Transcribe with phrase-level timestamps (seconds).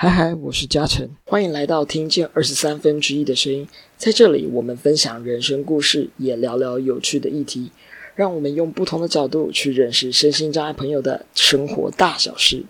[0.00, 3.66] 嗨嗨，我是嘉诚，欢迎来到听见二十三分之一的声音。
[3.96, 7.72] 在这里，我们分享人生故事，也聊聊有趣的议题，
[8.14, 12.64] 让我们用不同的角度去认识身心障碍朋友的生活大小事。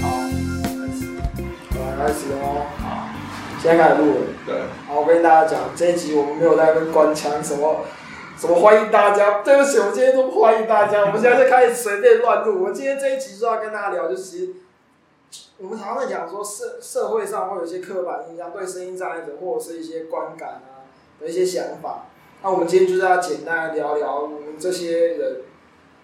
[0.00, 0.18] 好，
[1.96, 2.66] 开始哦。
[2.78, 3.08] 好，
[3.62, 4.31] 现在开始录了。
[5.22, 7.82] 跟大家讲，这一集我们没有在那边官腔什么，
[8.36, 9.40] 什么欢迎大家。
[9.42, 11.02] 对不起，我今天都不欢迎大家。
[11.02, 12.64] 我们现在就开始随便乱录。
[12.64, 14.48] 我今天这一集就要跟大家聊，就是
[15.58, 20.90] 我们常常在讲说社社会上会有一些刻板印象，对声音障碍者或者是一些观感啊
[21.20, 22.06] 的一些想法。
[22.42, 25.36] 那我们今天就是要简单聊聊我们这些人。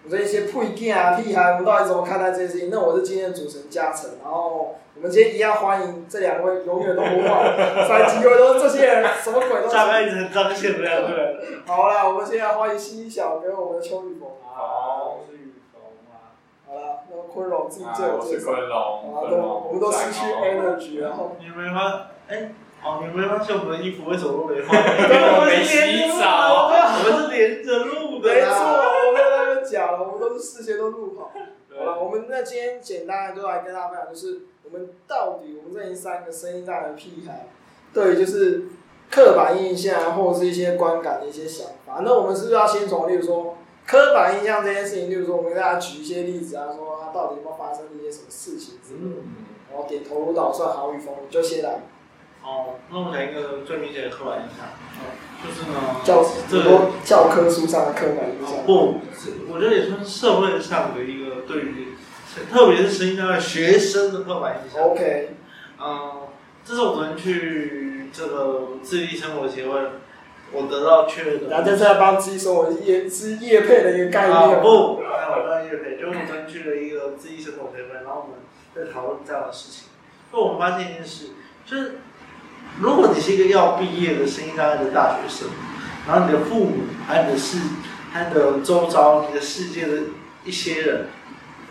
[0.09, 2.69] 我这一些配件啊屁孩，我们到底怎么看待这些事情？
[2.71, 7.55] 那我是今天的主持人嘉诚，然后我们今天一样欢迎这两位永远都不换，
[7.87, 9.75] 三机会都是这些人，什么鬼都是。
[9.75, 11.39] 大概很彰显的两个人。
[11.67, 14.27] 好了，我们现在欢迎西小跟我们的邱雨逢。
[14.51, 16.33] 好，我是雨逢啊。
[16.67, 18.15] 好了，那昆龙自己介绍。
[18.19, 19.13] 我是昆龙。
[19.13, 21.35] 好，都我们都失去 energy 然后。
[21.39, 22.07] 你没发？
[22.27, 22.51] 哎，
[22.83, 24.75] 哦，你没发现我们的衣服为什么都没换？
[24.75, 26.65] 我们没洗澡。
[26.65, 28.33] 我们是连着录的。
[28.33, 29.18] 没错。
[29.71, 31.31] 讲了，我们都是事先都录好。
[31.69, 37.47] 好了，我们那今天简单的就来跟大家分享，就是我们到底我们这三个声音障碍的屁孩，
[37.93, 38.63] 对，就是
[39.09, 42.01] 刻板印象或者是一些观感的一些想法。
[42.03, 49.21] 那我们是不是要先从，例如说刻板印象这件事情，例如说我们给大家举一些例子啊，说他到底有没有发生一些什么事情之类的。
[49.71, 51.79] 然后点头如捣蒜，好与否，你就先来。
[52.41, 54.65] 哦，那我们讲一个最明显的刻板印象，
[55.43, 58.65] 就是呢，教很多教科书上的刻板印象。
[58.65, 59.01] 不，
[59.51, 61.89] 我觉得也算是社会上的一个对于，
[62.51, 64.81] 特别是声音障碍学生的刻板印象。
[64.81, 65.35] OK，
[65.79, 66.21] 嗯，
[66.65, 69.79] 这是我们去这个自立生活协会，
[70.51, 71.49] 我得到确认的。
[71.49, 74.35] 然后就是在帮自己说我业是业配的一个概念。
[74.35, 78.39] 啊、不，没有当业配，就我昨天去了一个自立生活协会，然后我们
[78.73, 79.89] 在讨论这样的事情。
[80.31, 81.31] 就我们发现一件事，
[81.65, 81.99] 就是。
[82.79, 85.49] 如果你是一个要毕业的声音障碍的大学生，
[86.07, 87.57] 然后你的父母、还有你的世、
[88.11, 89.97] 还有你的周遭、你的世界的
[90.45, 91.07] 一些人，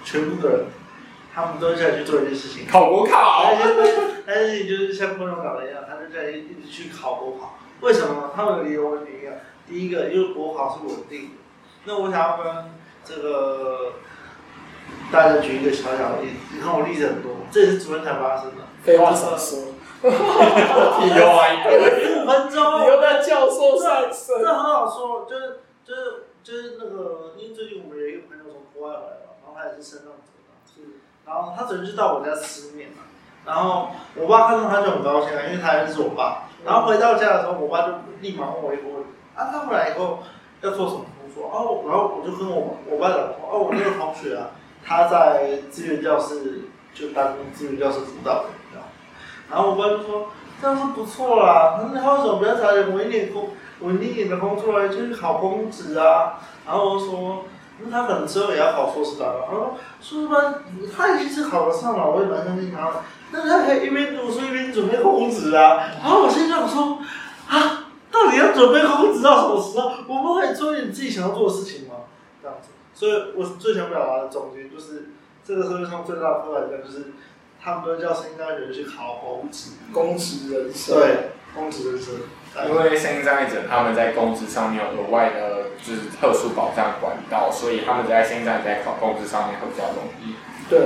[0.04, 0.66] 全部的人，
[1.34, 3.54] 他们都在去做一件事情，考国考。
[4.26, 7.58] 但是你就是像朋友搞的一样，他就在一直去考国考。
[7.80, 8.30] 为什么呢？
[8.36, 9.40] 他们的理由很明确。
[9.66, 11.30] 第一个，因为国考是稳定的。
[11.84, 12.64] 那我想要跟
[13.04, 13.94] 这个
[15.10, 16.54] 大家举一个小小的例子。
[16.54, 18.64] 你看我例子很多，这也是昨天才发生的。
[18.82, 19.74] 废话少说。
[20.00, 30.22] 哈哈哈你又玩一个，五分钟，你又在教授上身，这很好说，就是就是就是那个，因为最近我们有一个朋友从国外回来了，然后他也是身障者，
[30.72, 33.02] 是，然后他昨天就到我家吃面嘛，
[33.44, 40.20] 然后我爸看到他就很高兴啊，因为他认识我爸，然后回到家的时候，我爸就立马问我一个问题，啊，他回来以后
[40.60, 41.50] 要做什么工作？
[41.50, 44.50] 哦，然后我就跟我我爸讲说，哦，我那个同学啊，
[44.84, 48.57] 他在志愿教室就当志愿教室辅导员。
[49.50, 50.26] 然后我爸就说
[50.60, 53.50] ：“这样是不错啦，那他为什么不要找点稳一点工、
[53.80, 57.44] 稳定一点的工作来就是考公职啊？”然后我说
[57.80, 60.62] ：“那他可能之后也要考硕士班吧？”他说：“硕士班
[60.94, 62.96] 他已经是考得上了，我也蛮相信他的。
[63.30, 66.98] 那他可以一边读书一边准备公职啊。”然后我现在想说
[67.48, 69.92] ：“啊，到底要准备公职到什么时候？
[70.06, 71.94] 我们可以做点自己想要做的事情吗？”
[72.42, 75.08] 这样子，所以我最想表达的总结就是，
[75.42, 77.12] 这个社会上最大的刻板印象就是。
[77.62, 80.96] 他们都叫声音障碍者去考公职，公职人生。
[80.96, 82.14] 对，公职人生。
[82.66, 90.34] 因为声音障碍者他们在公职上面有额外的，就是特殊保障管道，所以他们在声音障碍在考公职上面会比较容易。
[90.68, 90.80] 对，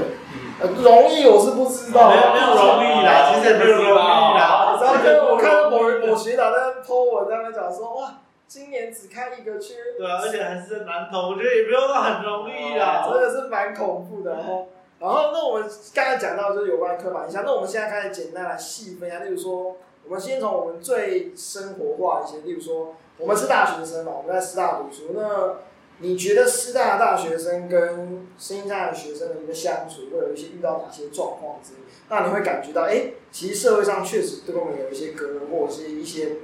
[0.61, 4.77] 嗯，容易我是不知道，没有没有容易啦，其实没有容易啦。
[4.78, 9.75] 然后我看到某人某学长在 po 文在那讲说，哇，今年只开一个缺。
[9.99, 14.66] 对啊，而且还是在南投，我觉得也没有到很容易啦，真的是蛮恐怖的哦。
[15.03, 19.19] 然后，那我们刚才讲到就是有关刻板印象，那我们现在开始简单来细分一下。
[19.19, 25.12] 例如说，我们先从我们最生活化一些，例如说，我们是大学生嘛，我们在师大读书。
[25.17, 25.56] 那
[25.99, 31.81] 你觉得师大大学生跟声音障碍学生的一个相处，会有一些遇到哪些状况之类？
[32.09, 36.37] 那你会感觉到，哎，其实社会上确实对我们有一些隔阂，或者是一些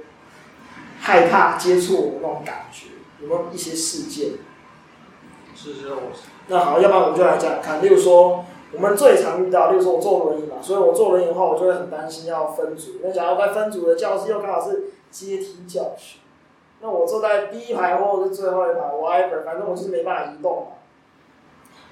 [0.99, 2.87] 害怕接触我们那种感觉，
[3.21, 4.31] 有没有一些事件？
[5.55, 6.01] 是是，我。
[6.47, 8.45] 那好，要不然我们就来讲讲看，例如说。
[8.71, 12.91] 我们最常遇到，例如说我坐轮椅嘛，所以我坐轮椅的话，我就会很担心要分组。
[13.03, 16.19] 那假如在分组的教室又刚好是阶梯教学，
[16.81, 20.67] 那我坐在第一排或者是最后一排，我挨本，反正我就是没办法移动嘛。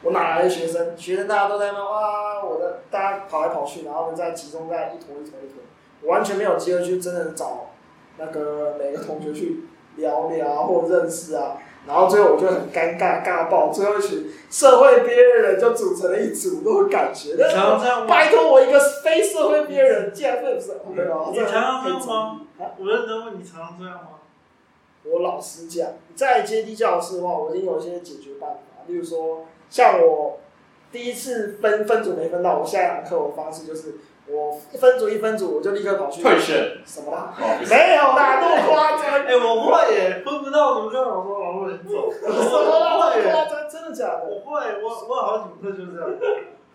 [0.03, 0.95] 我哪来的学生？
[0.95, 5.63] 学生大家都在那哇，我的大家跑来跑去，然后呢再集中在一坨一坨一坨，
[6.03, 7.71] 我完全没有机会去真的找
[8.19, 9.63] 那个每个同学去
[9.95, 11.57] 聊聊或认识啊。
[11.87, 17.37] 然后最后我就很尴尬尬爆，最后一群社会边缘人就组成了一组，那种感觉。
[17.49, 18.07] 常常这样吗？
[18.07, 20.73] 拜托我一个非社会边缘人，竟然会不是？
[20.93, 21.29] 没有。
[21.31, 22.41] 你常常这样吗？
[22.77, 24.09] 我认真问你，常常这样吗？
[25.05, 28.83] 我老实讲，在阶梯教室的话，我已经有一些解决办法。
[28.87, 30.39] 例如说，像我
[30.91, 33.95] 第一次分分组没分到，我下一堂课我方式就是。
[34.29, 36.77] 我一分组一分组，我就立刻跑去退选。
[36.85, 37.33] 什么啦？
[37.69, 39.25] 没有啦，那么夸张。
[39.25, 42.11] 哎，我不会耶，分不到怎么跟老师老师走？
[42.11, 42.97] 什么啦？
[42.97, 44.25] 夸张，真的假的？
[44.25, 46.09] 我会，我我有好几门课就是这样。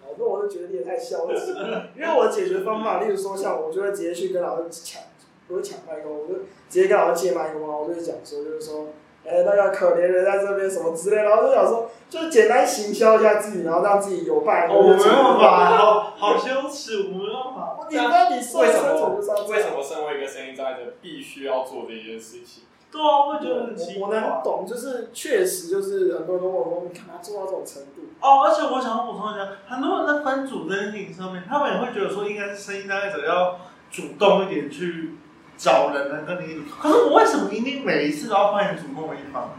[0.03, 1.89] 好，那我就觉得你也太消极了。
[1.95, 5.03] 因为我解决方法，例如说像我就会直接去跟老师抢，
[5.47, 8.87] 不是抢麦克风，我就直接跟老师借麦克风，我就会讲说，就是说。
[9.25, 14.75] 哎、欸，那个可怜人在这边什么之类，然后就想说，就是简单行销一下自己，然后让自己有办法。
[14.75, 17.79] 我没办法，好好羞耻，我没办法。
[17.89, 19.17] 你那你为什么？
[19.49, 22.65] 为什么身为一个声音障碍者必须要做这件事情？
[22.91, 24.09] 对啊，我觉得很奇怪。
[24.09, 28.03] 我能懂，就是确实就是很多人问我说，你干嘛做到这种程度？
[28.21, 33.59] 哦，而且我想要补充一下，很多人在分组这件事情上面，他们也会觉得说，应该是声音障碍者要
[33.91, 35.17] 主动一点去。
[35.55, 39.51] 找人来跟你，可是我为什么一定每一次都要扮演主动的一方？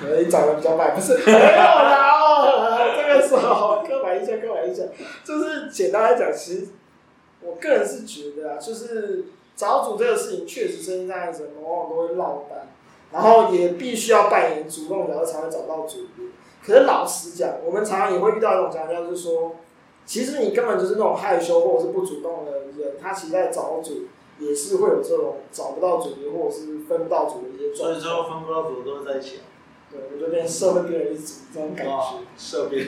[0.00, 1.14] 可能你长得比较慢，不是？
[1.26, 4.86] 没有啦，这个时候刻板印象，刻板印象，
[5.24, 6.68] 就是简单来讲，其实
[7.40, 12.68] 我个人是觉得啊，就是找组这个事情，确实声音障碍者往往都会落单，
[13.12, 16.30] 然后也必须要扮演主动的，才会找到组员。
[16.64, 19.56] 可是老实讲，我们常常也会遇到一种情况，就是说，
[20.06, 24.06] 其实你根本就是那种害羞或者是不主动的人，他其实在找组。
[24.40, 29.42] 也是会有这种找不到主或者是分不到组的一些状况，所以最后分不到组都会在一起啊。
[29.90, 32.20] 对，我就变社会边缘一组这种感觉。
[32.36, 32.86] 社边，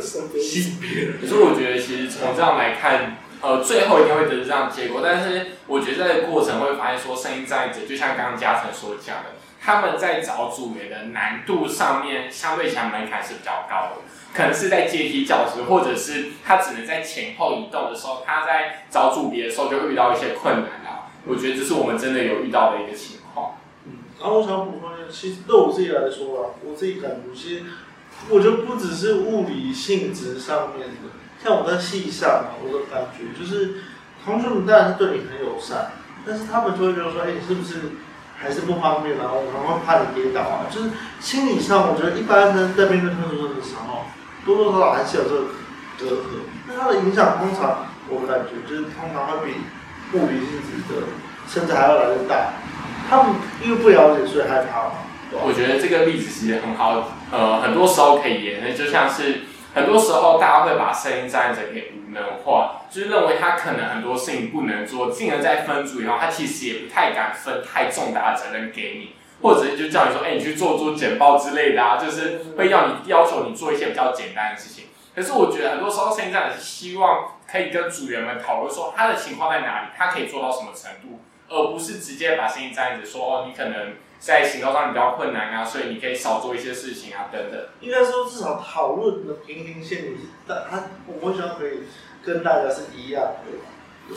[0.00, 0.42] 社边。
[0.44, 1.12] 性别。
[1.20, 5.00] 可是我觉得，其实从这样来看，呃，最后一定会得出这样的结果。
[5.04, 14.02] 但是我觉得在这个过程会发现，说声音障碍者，就像刚刚嘉诚所讲的，他们在找组员的难度上面，相对起来门槛是比较高的。
[14.32, 21.08] 可能是在阶梯教室，或者是他只能在前后移动的时候，他在找组别的时候就会遇到一些困难啊。
[21.26, 23.17] 我觉得这是我们真的有遇到的一个情况。
[23.17, 23.17] 嗯，
[24.20, 27.64] 然后我想补充一下，其实对我自己来说啊，我自己感觉，其实
[28.28, 31.10] 我觉得不只是物理性质上面的，
[31.42, 33.74] 像我在系上啊，我的感觉就是
[34.24, 35.92] 同学们当然是对你很友善，
[36.26, 37.92] 但是他们就会觉得说，哎，你是不是
[38.36, 39.30] 还是不方便啊？
[39.32, 40.66] 我可能会怕你跌倒啊。
[40.70, 44.04] 就是心理上，我觉得一般人在面对特殊生的时候。
[44.46, 45.44] 多多少少还是有这个
[45.98, 46.24] 隔阂，
[46.66, 49.52] 那它的影响通常我感觉就是通常会比
[50.16, 51.04] 物理性质的
[51.46, 52.54] 甚至还要来得大。
[53.08, 54.90] 他们因为不了解，所以害怕。
[55.32, 59.42] 我觉得这个例子其实很好，呃，很多时候可以演，那就像是
[59.74, 69.12] 很多时候大家会把声音障碍者给无能化，就是认为他可能很多事情不能做，进而在分组以后，他其实也不太敢分太重大的责任给你。
[69.40, 74.86] 或者就叫你说，哎、你去做做简报之类的啊，就是会要你要求你做一些比较简单的事情。
[75.14, 87.60] 可是我觉得很多时候，声音障碍者是希望可以跟组员们讨论说他的情况在哪里，他可以做到什么程度，而不是直接把声音障碍者说，哦，你可能在行动上比较困难啊，所以你可以少做一些事情啊，等等。
[87.80, 90.04] 应该说至少讨论的平行线，
[90.46, 91.80] 但他我们希望可以
[92.24, 93.22] 跟大家是一样
[94.08, 94.14] 的，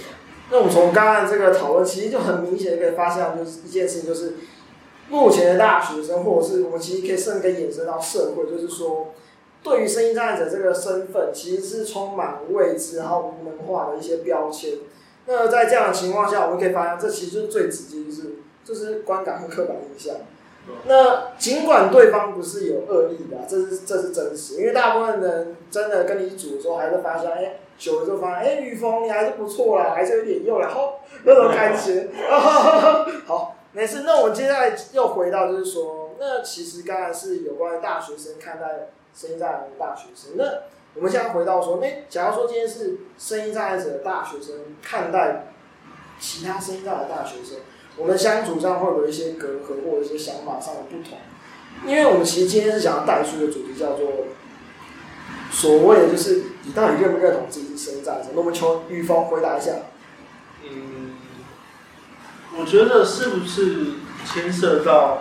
[0.49, 4.35] 那我们从刚刚这个讨论，其实就很明显可以发现，就是一件事情，就是。
[5.09, 9.13] 目前的大学生，或者是我们其实可以甚至可以延伸到社会，就是说，
[9.61, 14.69] 对于声音障碍者这个身份，其实是充满未知，然后无能化的一些标签。
[15.25, 20.15] 那在这样的情况下，我们可以发现，这其实就是最直接，就是就是观感和刻板印象。
[20.85, 32.09] 那尽管对方不是有恶意的，这是这是真实，因为大部分人真的跟你一组的时候，还是发现，哎，久了之后发现，哎，雨峰你还是不错啦，还是有点用，然后那种感觉，
[33.25, 33.55] 好。
[33.73, 40.31] 没事，那我们接下来又回到，就是说，那其实刚才是有关于大学生看待声音障碍的大学生。
[40.35, 40.43] 那
[40.95, 45.53] 我们现在回到说，那假如说今天是声音障碍者的大学生看待
[46.19, 47.57] 其他声音障碍的大学生，
[47.97, 51.17] 我们相处上会有一些隔阂或者一些想法上的不同。
[51.85, 54.11] 因为我们其实今天是想要带出的主题叫做
[55.49, 58.27] 所谓的就是你到底认不认同自己是声音障碍者？
[58.33, 59.71] 那我们求雨峰回答一下。
[60.69, 61.15] 嗯
[62.59, 63.93] 我觉得是不是
[64.25, 65.19] 牵涉到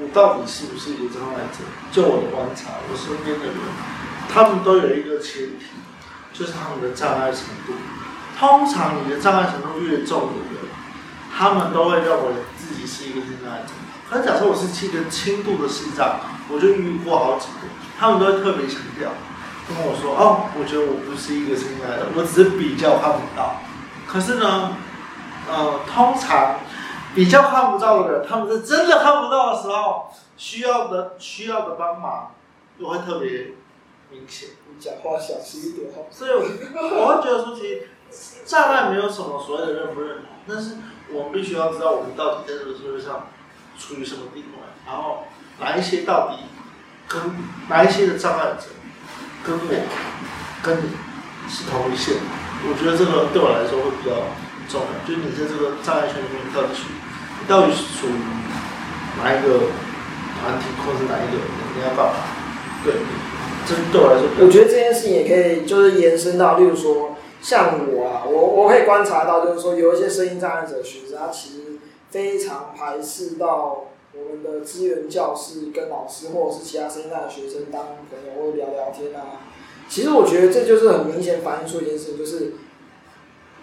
[0.00, 1.62] 我到底是不是一个障碍者？
[1.92, 3.54] 就我的观察，我身边的人，
[4.32, 5.66] 他们都有一个前提，
[6.32, 7.74] 就是他们的障碍程度。
[8.38, 10.70] 通常你的障碍程度越重的人，
[11.36, 13.72] 他们都会认为自己是一个障碍者。
[14.08, 17.68] 可假设我是一个轻度的视障，我就遇过好几个，
[17.98, 19.10] 他们都会特别强调，
[19.66, 23.60] 跟我说：“哦，我觉得我不是一个障碍者，我只是比较看不到。”
[24.06, 24.76] 可是呢？
[25.48, 26.56] 呃，通常
[27.14, 32.32] 比较看不到的人，他们是真的看不到的时候，需要的需要的帮忙
[32.76, 33.52] 就会特别
[34.10, 34.50] 明显。
[34.68, 36.02] 你讲话小心一点哈。
[36.10, 37.88] 所以我我会觉得说，其实
[38.44, 40.76] 障碍没有什么所谓的认不认同，但是
[41.10, 43.28] 我们必须要知道我们到底在这个社会上
[43.78, 45.24] 处于什么地位，然后
[45.58, 46.44] 哪一些到底
[47.08, 47.20] 跟
[47.68, 48.66] 哪一些的障碍者
[49.44, 49.66] 跟我
[50.62, 50.90] 跟你
[51.48, 52.14] 是同一线。
[52.66, 54.26] 我觉得这个对我来说会比较
[54.66, 56.88] 重要，就是你在这个障碍圈里面到底属
[57.46, 58.18] 到底是属于
[59.22, 59.70] 哪一个
[60.40, 61.46] 团体，或是哪一个人，
[61.76, 62.18] 你要干嘛？
[62.82, 62.94] 对，
[63.66, 71.62] 这对我来说，我觉得这件事情也可以就是延伸到，例如说像我啊，我我可以观察到，就是说有一些声音障碍者学生，他其实
[72.10, 79.42] 非常排斥到我们的资源教室跟老师或者是其他声音障碍学生当朋友或者聊聊天啊。
[79.88, 82.52] 其实我觉得这就是很明显反映出一件事，就是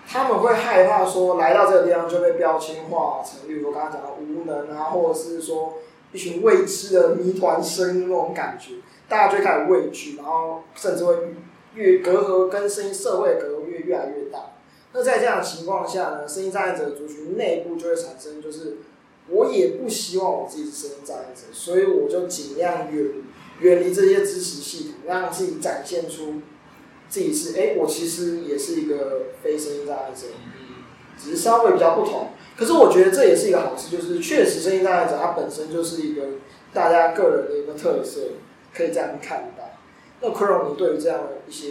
[0.08, 5.76] 他们会害怕说来到这个地方就被标签化成，例如我刚刚讲的无能啊，或者是说
[6.12, 8.76] 一群未知的谜团生那种感觉，
[9.13, 11.15] 大家就开始畏惧，然后甚至会
[11.75, 14.53] 越隔阂跟声音社会隔阂越越来越大。
[14.91, 18.77] 那在这样的情况下呢，声音障碍者族群内部就会产生，就是
[19.29, 23.05] 我也不希望我自己是声音障碍者，所以我就尽量远
[23.60, 26.41] 远离这些支持系统，让自己展现出
[27.08, 30.25] 自己是哎、我其实也是一个非声音障碍者，
[31.20, 32.29] 只是稍微比较不同。
[32.58, 36.24] 可是我觉得这也是一个好事，就是确实声音障碍者它本身就是一个
[36.74, 38.22] 大家个人的一个特色，
[38.74, 39.63] 可以这样看到。
[40.22, 41.68] 那 c r o 你对于这样的一些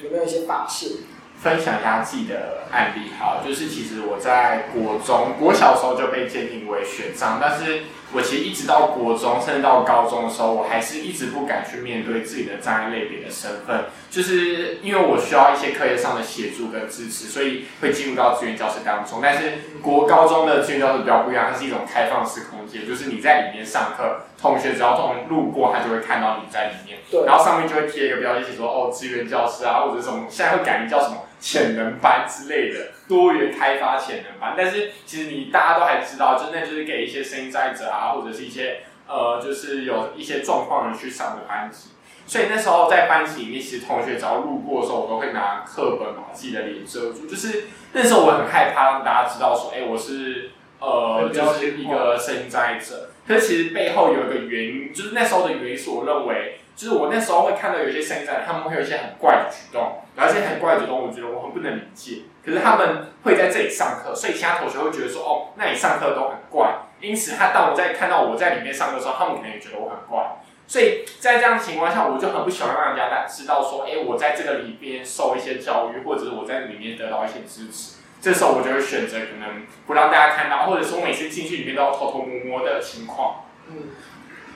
[0.00, 0.96] 有没有一些把式？
[1.38, 19.20] 分享一下自己的案例，好，就是其实我在国中、国小时候就被鉴定为选上，但是我其实一直到国中，甚至到高中的时候，我还是一直不敢去面对自己的障碍类别的身份，就是因为我需要一些课业上的协助跟支持，所以会进入到资源教室当中。
[19.22, 31.16] 但是国高中的资源教室比较不一样，它是一种开放式空间，就是你在里面上课，同学只要从路过，他就会看到你在里面，对，然后上面就会贴一个标签，写说哦，资源教师啊，或者是什么，现在会改名叫什么？
[31.42, 41.88] 潜能班之类的多元开发潜能班，但是其实你大家都还知道，就那就是给一些声音障碍者啊，或者是一些呃，就是有一些状况人去上的班级。
[42.28, 47.26] 所以那时候在班级里面，其实同学只要路过的时候，我都会拿课本把自己的脸遮住。
[47.26, 53.10] 就是那时候我很害怕让大家知道说，哎、欸，我是呃，就是一个声音障碍者。
[53.26, 56.60] 可是其实背后有一个原因，就是那时候的原因是我认为。
[56.74, 62.22] 就是我那时候会看到有些声音障碍，他们会有一些很怪的举动，然后这些很怪的举动，我觉得我很不能理解。
[62.44, 66.74] 可是他们会在这里上课，所以其他同学会觉得说，哦，那你上课都很怪。
[67.00, 70.38] 因此，他当我在看到我在里面上课的时候，他们可能也觉得我很怪。
[70.66, 77.98] 所以在这样的情况下，我就很不喜欢让人家知道说，哎，我在这个里边受一些教育，或者是我在里面得到一些支持。
[78.20, 83.44] 这时候我就会选择可能不让大家看到，或者说我每次进去里面都要偷偷摸摸的情况。
[83.68, 83.88] 嗯。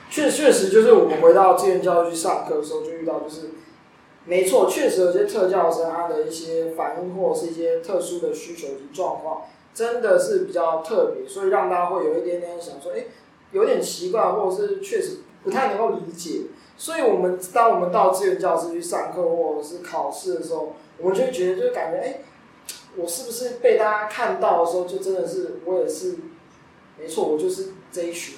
[0.09, 3.51] 确确实，就是我们回到资源教育去上课的时候，就遇到就是，
[4.25, 13.05] 没错，确实有些特教生他的一些反应或者是一些特殊的需求及状况，真的是比较特别，所以让大家会有一点点想说，哎，
[13.51, 16.47] 有点奇怪，或者是确实不太能够理解。
[16.77, 22.21] 所以我们当我们到资源教室去上课或者是考试的时候，我们就觉得就感觉，哎，
[22.95, 26.15] 我是不是被大家看到的时候，就真的是我也是，
[26.99, 28.35] 没错，我就是这一群。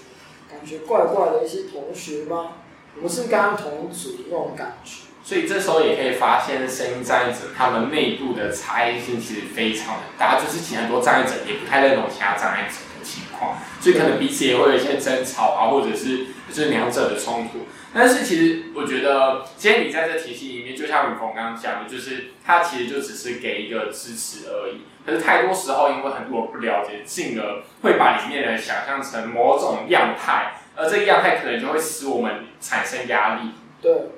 [0.49, 2.53] 感觉怪怪的一些同学吗？
[2.95, 5.03] 我们是刚刚同组那种感觉。
[5.23, 17.67] 所以这时候也可以发现，声音障碍者他们内部的差异性其实非常的大，就是其实很多障碍者也不太认同其他障碍者的情况，所以可能彼此也会有一些争吵啊，或者是就是两者的冲突。
[17.93, 24.81] 但是其实我觉得，今天你在这体系里面，就像雨峰刚刚讲的，就是他其实就只是给一个支持而已。
[25.05, 33.51] 可是太多时候，因为很多人不了解，进而会把里面的人想象成某种样态，而这个样态可能就会使我们产生压力。
[33.81, 34.09] 对，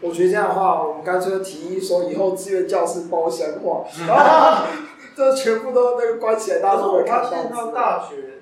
[0.00, 4.66] 我觉得这样的话，我们干脆提议说，以后志愿教室包厢化，啊，
[5.14, 7.30] 这 全部都那个关起来，大家都会看到。
[7.30, 8.40] 发现到大学，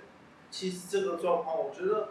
[0.51, 2.09] 其实这个状况，我觉得。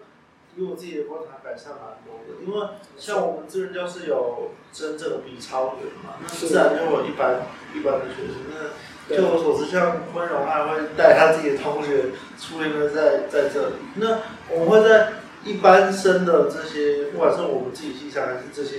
[0.56, 2.44] 以我自己的观察，改善蛮多的。
[2.44, 2.68] 因为
[2.98, 8.50] 像我们志愿教室有真正的 B 超员嘛，那自然就有一般一般的学生。
[8.50, 8.74] 那
[9.10, 12.06] 据我所知，像坤荣还会带他自己的同学
[12.40, 13.76] 出一个在在这里。
[13.96, 15.14] 那我们会在
[15.44, 18.78] 一般生的这些，不管是我们自己系上还是这些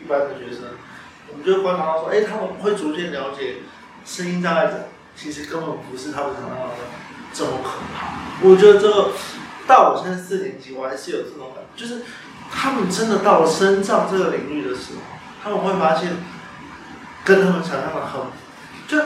[0.00, 0.64] 一般的学生，
[1.30, 3.56] 我们就观察到说，哎、他们会逐渐了解
[4.04, 6.74] 声音障碍者其实根本不是他们想象的
[7.32, 8.46] 这么可怕。
[8.46, 9.08] 我觉得这个。
[9.64, 12.02] 到我现在四年级，我还是有这种感觉，就是
[12.50, 15.02] 他们真的到了声障这个领域的时候，
[15.40, 16.16] 他们会发现
[17.24, 18.22] 跟他们想象的很，
[18.88, 18.98] 就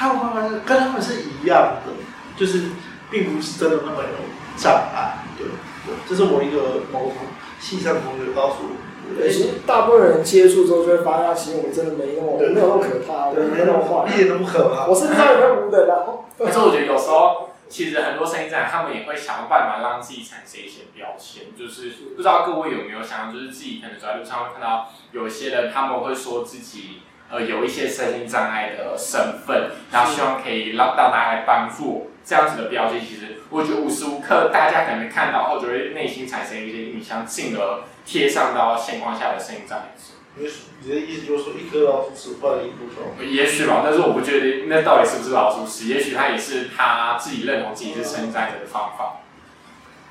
[0.00, 1.92] 他们跟他们是一样的，
[2.34, 2.70] 就是
[3.10, 5.18] 并不是真的那么有障碍。
[5.36, 5.46] 对，
[5.84, 7.16] 对，这是我一个某同
[7.60, 9.14] 系上同学告诉我。
[9.14, 14.86] 对，其实大部分人接触之后就会发现，其实我们真的没那么没有那么可怕，对，没那么坏，一点都不可怕。
[14.86, 16.06] 我是不知道有没有无的啦。
[16.40, 33.00] 可是我觉得有时候，其实很多声音站他们也会想办法让自己产生一些标签，就是不知道各位有没有想，就是自己可能走在路上会看到有一些人，他们会说自己呃有一些身心障碍的身份，然后希望可以让到大家来帮助这样子的标签。
[33.00, 37.84] 其实我觉得无时无刻大家可能看到后，就会内心产生一些印象，进而。
[38.02, 43.24] 贴上到现况下的身心障碍者，也许你的意思就是说，一颗老鼠屎坏了一锅粥。
[43.24, 45.86] 也许吧，但是我不确定那到底是不是老鼠屎。
[45.86, 49.20] 也许他也是他自己认同自己是声音障碍者的方法。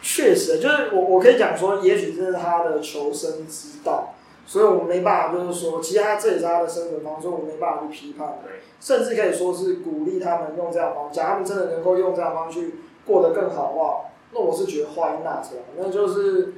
[0.02, 4.14] 确实，就是我我可以讲说，也许这是他的求生之道，
[4.50, 8.40] 所以我们没办法，就是说，其实他这也是他的生存方式，我们没办法去批判。
[8.44, 12.76] 对，甚至可以说是鼓励他们用这样的方式，假如他们真的能够用这样的方式去
[13.06, 16.56] 过得更好的话，那我是觉得欢迎那这样，那就是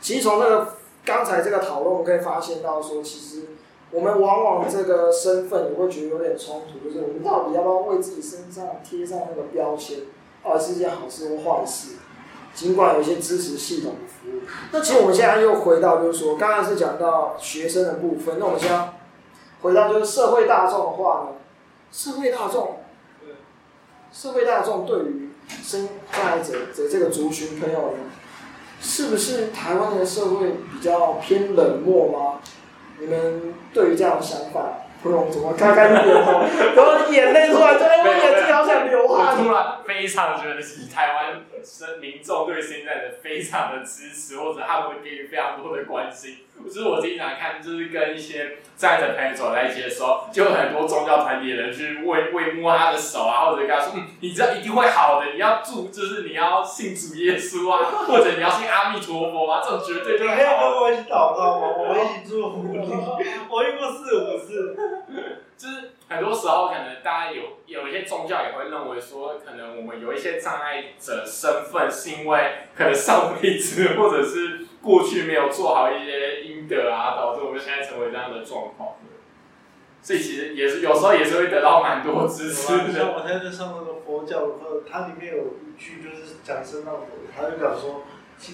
[0.00, 0.68] 其实从那个。
[1.06, 3.42] 刚才这个讨论，我可以发现到说，其实
[3.90, 9.98] 我们往往这个身份也会觉得有点冲突，就是我们到底要不要为自己身上贴上那个标签，
[10.42, 11.96] 到底是件好事或坏事？
[12.54, 18.94] 尽管有一些支持系统的服务，那其实我们现在又回到，就是说，刚刚是讲到学生的部分，那我们现在
[19.60, 21.36] 回到就是社会大众的话呢，
[21.90, 22.78] 社会大众，
[24.12, 25.30] 社会大众对于
[25.62, 27.98] 声音障碍者的这个族群朋友呢？
[28.80, 32.40] 是不是台湾的社会比较偏冷漠吗？
[33.00, 34.60] 你们对于这样的想法，
[35.02, 36.46] 不用怎么开开眼哦，
[36.76, 39.36] 然后眼泪突然就在我眼睛好想流汗。
[39.36, 41.44] 突然非常觉得是台湾
[42.00, 46.38] 民众对现在的非常的支持，或者他们会给予非常多的关心。
[46.64, 61.74] 就是我经常看，就是跟一些站着朋友走在一起的时候，就有很多宗教团体的人去慰慰摸他的手啊，或者跟他说：“嗯，你这一定会好的，你要祝，就是你要信主耶稣啊， 或者你要信阿弥陀佛啊，这种绝对就好。”你可以跟我一起祷告吗？
[61.76, 62.78] 我一起祝福你。
[63.50, 64.76] 我遇过四五次，
[65.56, 74.66] 就是很多时候可能大家有有一些宗教也会认为说，可能我们有一些障碍者身份，是因为可能上辈子或者是。
[74.84, 78.90] 过去没有做好一些阴德啊，导致我们现在成为这样的状况。
[80.02, 82.92] 所以其实也是有时候也是会得到蛮多支持的。
[82.92, 88.02] 像我现在在上那个佛教课，它里面有一句就是讲身上鬼，他就讲说，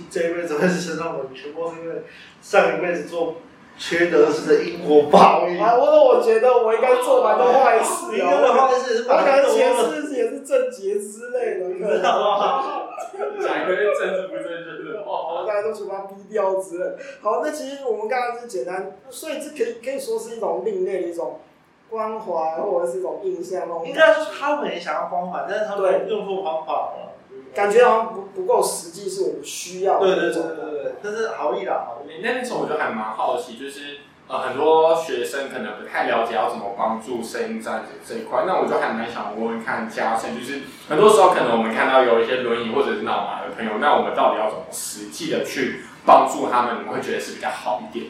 [0.08, 2.02] 这一辈子会是身上鬼，全部是因为
[2.40, 3.38] 上一辈子做
[3.80, 5.58] 缺德式的因果报应。
[5.58, 12.62] 啊，我我觉得我应该做蛮多坏事，应该坏事，我可能前世也是正劫之类的，你知道吗？
[13.40, 16.84] 讲一个政治不正确的话，大家都喜欢低调之类。
[17.22, 21.40] 好，那其实我们刚刚是简单，所以这可以可以说是一种另类的一种
[21.88, 23.62] 关怀，或者是一种印象。
[23.84, 27.09] 应该是他们也想要关怀，但是他们用错方法了，
[27.54, 30.06] 感觉好像不不够实际，是我们需要的。
[30.06, 32.20] 对对对对对，但是好意啦，好意。
[32.22, 33.98] 那那时候我就还蛮好奇，就是。
[34.32, 46.76] 呃，很多学生可能不太了解要怎么帮助声音障碍者这一块，那我就还蛮想问问看嘉盛，就是很多时候可能我们看到有一些轮椅或者是脑麻的朋友，那我们到底要怎么实际的去帮助他们？
[46.78, 48.06] 你们会觉得是比较好一点？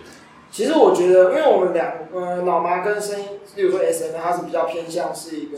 [0.50, 3.26] 其实我觉得，因为我们两呃脑麻跟声音，
[3.56, 5.56] 例如说 SM，它是比较偏向是一个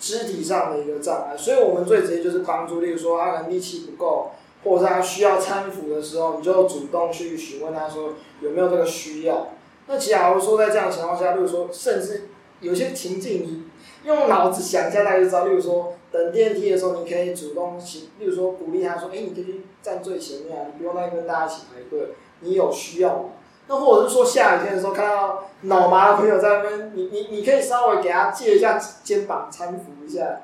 [0.00, 4.30] 肢体上的一个障碍，所以我们最直接就是帮助，例如说他能力气不够，
[4.64, 9.48] 或者他需要搀扶的时候，你就主动去询问他说有没有这个需要。
[9.86, 12.28] 那假如说在这样的情况下，例如说，甚至
[12.60, 13.64] 有些情境，你
[14.04, 15.44] 用脑子想一下，大家就知道。
[15.44, 23.24] 例如说，等电梯的时候，你可以主动去，例如说鼓励他说：“哎、你可以去站最前面啊，你不用再跟大家一起排队。”你有需要吗？
[23.70, 30.40] 那或者是说，下雨天的时候看到脑麻的朋友在那边，你你你可以稍微给他借一下肩膀搀扶一下。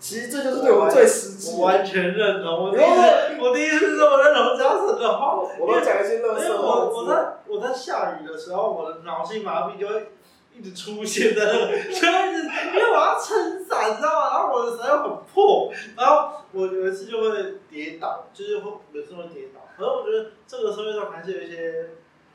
[0.00, 1.56] 其实这就是对我们最实际。
[1.58, 2.70] 我完全认同。
[2.70, 5.36] 我第一次，我第一次这么认同嘉诚的话。
[5.58, 6.84] 我都讲一些乐色话。
[6.84, 10.12] 我在我在下雨的时候，我的脑性麻痹就会
[10.56, 14.30] 一直出现在那个， 就一直因为我要撑伞，你知道吗？
[14.30, 17.30] 然后我的伞又很破，然后我有一次就会
[17.68, 19.60] 跌倒，就是会有时候会跌倒。
[19.76, 21.90] 可是我觉得这个社会上还是有一些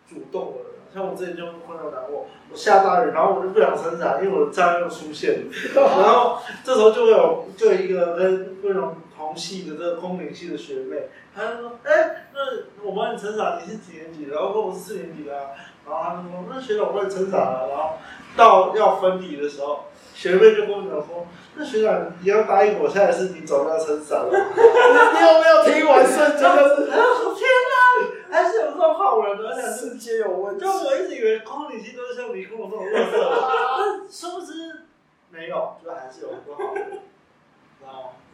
[0.10, 0.74] 主动的人。
[0.94, 12.40] 像我之前就碰到难过，我下大雨，然后我就不想撑伞，因为我的障碍又出现了， 然后这时候就会有就有一个跟那种同系的这个空灵系的学妹，她就说，哎、欸，那
[12.84, 14.28] 我帮你撑伞，你是几年级？
[14.32, 17.96] 然后说我是四年级的、啊，然后她就说，那学长我帮你撑伞了，然后
[18.38, 28.13] 到要分离的时候，学妹就跟我讲说，那学长你要答应我，现在是你总要撑伞了，你有没有听完瞬间就是，天哪！
[28.34, 30.62] 还是有这种好人的，而且世界有问题。
[30.66, 33.30] 就我一直以为空灵性都是像你跟我这种乐色，
[33.78, 34.82] 但殊不知
[35.30, 37.00] 没有，就还是有很多好人。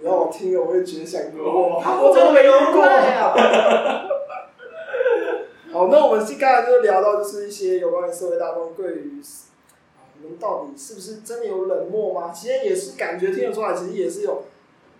[0.01, 3.33] 然后我听了我也觉得想哭，我我真的没有过呀。
[5.73, 9.21] 好，那我们刚才就聊到就是一些有关于社会大众对于，
[10.23, 12.31] 我们到底是不是真的有冷漠吗？
[12.33, 14.43] 其实也是感觉听得出来，其实也是有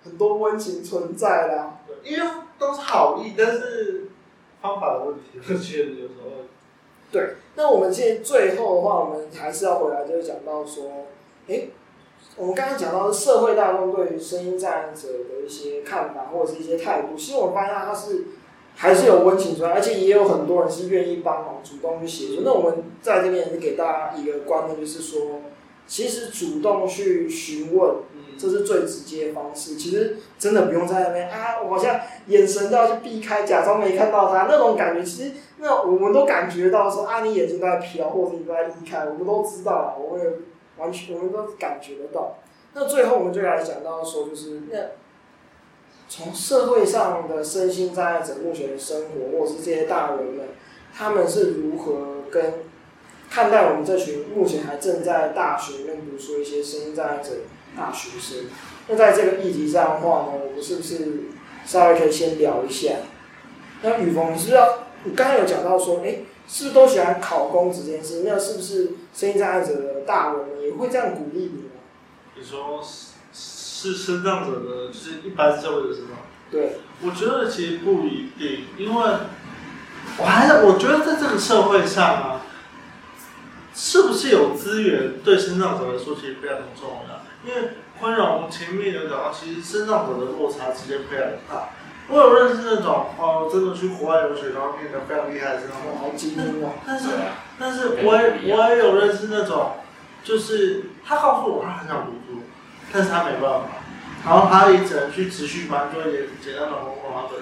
[0.04, 1.72] 很多温情存在的。
[2.04, 2.26] 因为
[2.58, 4.09] 都是好意，但是
[4.62, 6.30] 方法的问题，我觉得有时候。
[7.12, 11.08] 对，那我们现在最后的话，我们还是要回来，就是讲到说，
[11.48, 11.70] 诶，
[12.36, 18.26] 我们刚刚讲到的社会大众对于声音障碍者的一些看法或者是一些态度，其实我们发现它是
[18.76, 22.44] 还是有温情存在，而且也有很多人是愿意帮忙、主动去协助。
[22.46, 25.42] 那我们在这边也是给大家一个观念，就是说，
[25.88, 27.96] 其实主动去询问。
[28.40, 35.04] 这是最直接的方式，其实真的不用在那边啊，我好像眼神都要去避开，假装没看到他那种感觉。
[35.04, 40.36] 其实那我们都感觉到说啊，你眼睛在飘，或者你都在离开，我们都知道了，我们
[40.78, 42.38] 完全我们都感觉得到。
[42.74, 44.78] 那最后我们就来讲到说，就是那
[46.08, 50.46] 从社会上的身心障碍者目前的生活，或者是这些大人们，
[50.96, 52.54] 他们是如何跟
[53.30, 57.32] 看待我们这群目前还正在大学里面读书一些身心障碍者。
[57.76, 58.46] 大学生，
[58.88, 61.24] 那在这个议题上的话呢，我们是不是
[61.66, 62.96] 稍微可以先聊一下？
[63.82, 64.80] 那雨峰，你是不是要？
[65.06, 68.24] 你刚刚有讲到说，哎、欸，是不是都喜欢考公职这件事？
[68.26, 71.70] 那是不是声音障碍者的大人也会这样鼓励你呢？
[72.36, 72.84] 你说
[73.32, 76.18] 是身障者的，就是一般社会的身障？
[76.52, 79.04] 对，我觉得其实不一定，因为
[80.18, 82.42] 我还是我觉得在这个社会上啊，
[83.74, 87.22] 是不是有资源对身障者来说其实非常重要。
[87.46, 91.70] 因为宽容前面有讲到，其实身障者的落差直接非常大。
[92.10, 96.74] 我有认识那种哦、呃，真的去国外留学，然后变得非常厉害的身障者，好精英啊。
[96.86, 97.08] 但是，
[97.60, 99.74] 但是我也我也有认识那种，
[100.24, 102.42] 就是他告诉我他很想读书，
[102.92, 103.68] 但是他没办法，
[104.26, 107.36] 然后他也只能去持续班做一点简单的工作，然后得。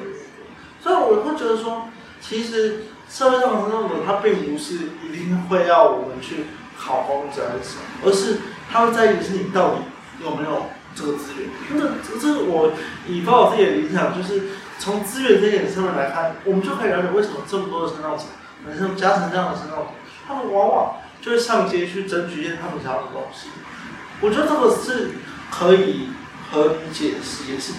[0.81, 1.87] 所以我会觉得说，
[2.19, 6.45] 其实社会上的身障者他并不是一定会要我们去
[6.77, 8.37] 考公职还是什么，而是。
[8.71, 9.81] 他会在意的是你到底
[10.23, 11.49] 有没有这个资源。
[11.75, 11.85] 那
[12.19, 12.73] 这是我
[13.07, 14.43] 以发我自己的理想，就是
[14.79, 18.23] 从资源这一点上面来看，我们就可以了解为什么这么多的身障者，
[18.77, 19.85] 像嘉诚这样的身障者，
[20.27, 23.49] 他们往往就会上街去争取一些他们想要的东西。
[24.21, 25.11] 我觉得这个是
[25.51, 26.09] 可以
[26.51, 27.73] 合理解释，也是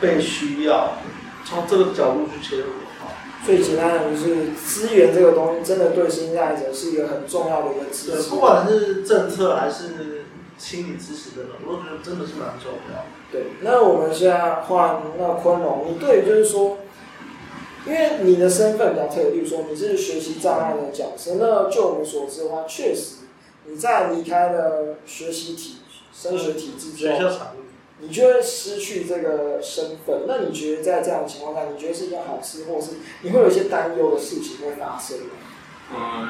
[0.00, 0.98] 被需要
[1.44, 3.12] 从这个角度去切入的话。
[3.44, 8.30] 最简单的就是资源这个东西，真的对声音障碍者是一个很重要的一个支持。
[8.30, 10.23] 不管是政策还是。
[10.56, 13.04] 心理支持的，我觉得真的是蛮重要。
[13.32, 16.78] 对，那我们现在换那坤龙，你对于就是说，
[17.84, 23.24] 因为你的身份比较特别，例说你是学习障碍的角色，那就我们所知的话，确实
[23.66, 25.78] 你在离开了学习体
[26.12, 27.28] 升学体制之后，
[27.98, 30.22] 你就会失去这个身份。
[30.28, 35.32] 那你觉得在这样的情况下，你觉得是一件好事，或是你会有一些担忧的事情会发生吗？
[35.92, 36.28] 嗯，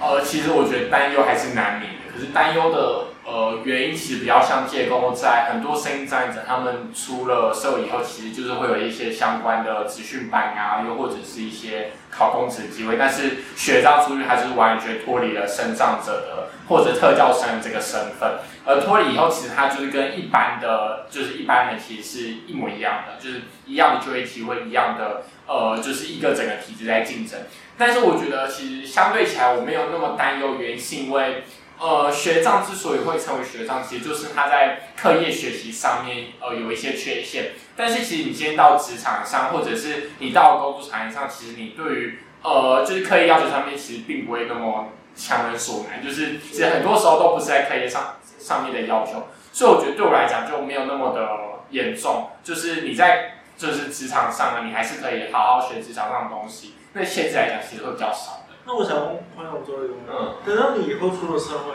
[0.00, 3.15] 呃，其实我觉得担忧还是难免的，可是担忧的。
[3.28, 12.96] 呃，原因其实比较像借公，在很多声音障碍者，他们出了社会以后，其实就是会有一些相关的职训班啊，又或者是一些考公职机会。
[12.96, 18.38] 但是学长出去，他就是完全脱离了身障者的或者特教生这个身份。
[18.64, 27.40] 而脱离以后，其实他就是跟一般的，就是一般人其实是一模一样的，就是一样的就业机会，一样的呃，就是一个整个体制在竞争。
[27.76, 31.42] 但是我觉得，其实相对起来，我没有那么担忧，原因是因为。
[31.78, 37.52] 呃，学障之所以会成为学障，其实就是他在课业学习上面呃有一些缺陷。
[37.76, 46.02] 但是其实你今天到职场上，或者是你到工作场景上，其实你对于呃就是课业要求上面，其实并不会那么强人所难。
[46.02, 51.28] 就是其实很多时候都不是在课业上上面的要求，所以我觉得对我来讲就没有那么的
[51.70, 52.30] 严重。
[52.42, 56.72] 就是你在就是职场上呢，你还是可以好好学职场上的东西。
[56.94, 58.45] 那限制来讲，其实会比较少。
[58.66, 61.72] 那我想问朋友做一个问题，嗯，等到你以后出了社会，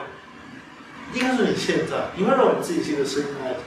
[1.14, 3.60] 应该是你现在，你会认为你自己是一个声音障碍者？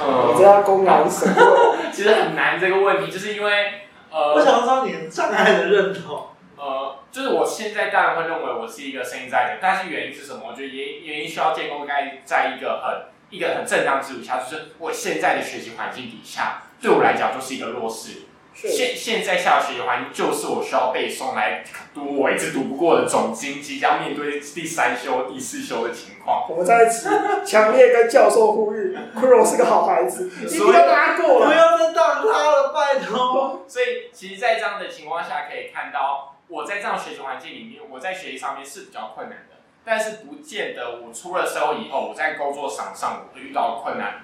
[0.00, 1.76] 呃，我要公然什么？
[1.92, 6.28] 其实很难这个问题，就是因为呃，我想知道你障碍的认同。
[6.56, 10.42] 呃，就是我现在当然会认为我是一个声音障碍者，但是原因是什么？
[10.46, 18.20] 我觉得原原因需要建构在在一个很一个很正当之处下，就是我现在的学习环境底下，对我来讲就是一个弱势。
[18.56, 21.62] 现现在下学习环境就是我需要背诵来
[21.94, 26.46] 读我一直读不过的总经，即将面对第三修、第四修的情况。
[26.48, 27.10] 我们在此
[27.44, 33.64] 强烈跟教授呼吁， 坤荣是个好孩子，你不要拉过了，不要再当他了，拜托。
[33.68, 44.22] 所以，其实，在这样的情况下，可以看到我在这样学习环境里面，我在学习上面是比较困难的，但是不见得我出了社会以后，我在工作场上我会遇到困难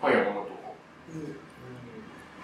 [0.00, 0.74] 会有那么多。
[1.12, 1.34] 嗯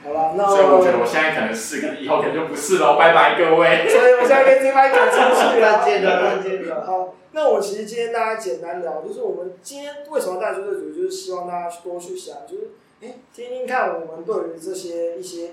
[0.06, 2.96] 好了，那所以我觉得我现在可能是，可能以后可能就不是了。
[2.96, 3.88] 拜拜各位。
[3.88, 6.86] 所以我现在跟金麦赶出去了，再见了，再见了。
[6.86, 12.70] 好，那我其实今天大家简单聊，就是我们今天为什么带出这个主题，就是希望大家多去想，就是
[13.02, 15.50] 哎，听听看我们对于这些一些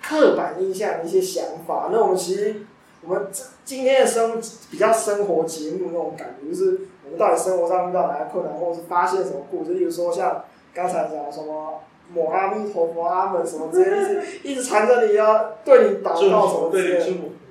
[0.00, 1.88] 刻板印象的一些想法。
[1.90, 2.62] 那我们其实
[3.02, 4.40] 我们这今天的生
[4.70, 11.80] 比较生活节目那种感觉，就是我们到底生活上遇到哪些困难，或者是发现什么故事，例如说像刚才讲什么。
[12.12, 17.06] 抹阿弥陀佛，阿门什么之类，一直一直缠着你要对你祷告什么之类的。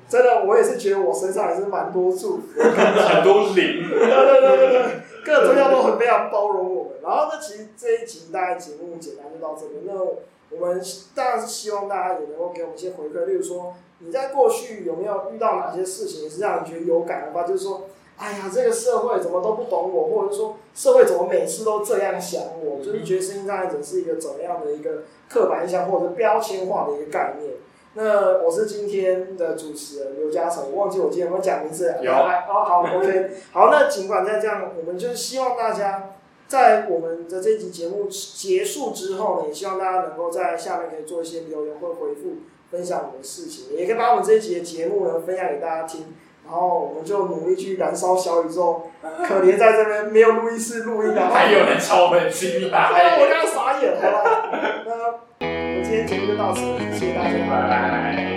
[0.09, 3.89] 真的，我也是觉得我身上也是蛮多处，很多灵。
[3.89, 4.83] 对对对对对，
[5.25, 6.93] 各个宗教都很非常包容我们。
[7.03, 9.81] 然后，那其实这一集大概节目简单就到这里。
[9.85, 9.93] 那
[10.49, 10.81] 我们
[11.13, 17.87] 当然是希望大家也能够给我们一些回馈，例如说你在过去有没有遇到哪些事情是让你觉得有感的话，就是说。
[18.17, 27.53] 哎呀，这个社会怎么都不懂我，或者说社会怎么每次都这样想我，就是觉得身心障碍者是一个怎么样的一个刻板印象或者标签化的一个概念。
[27.93, 32.03] 那我是今天的主持人刘嘉诚，我忘记我今天有没有讲名字了。
[32.03, 32.12] 有。
[32.12, 36.15] 哦，好，OK，好，那尽管在这样，我们就是希望大家
[36.47, 42.38] 在我们的这集节目结束之后呢，也希望大家能够在下面可以做一些留言或回复，
[42.71, 46.06] 分享我们的事情，也可以把我们这一集的节目呢分享给大家听。
[46.49, 48.83] 然后我们就努力去燃烧小宇宙，
[49.27, 54.49] 可怜在这边没有录音室录音的，还有人敲门进来，我刚刚傻眼，好吧？
[54.86, 54.91] 那
[55.39, 56.62] 我们今天节目就到此，
[56.93, 58.37] 谢谢大家，拜拜。